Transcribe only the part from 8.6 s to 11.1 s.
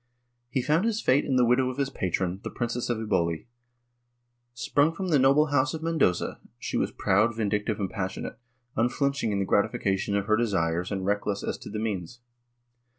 unflinching in the gratification of her desires and